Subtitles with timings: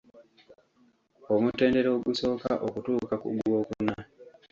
[1.33, 3.95] Omutendera ogusooka okutuuka ku gwokuna.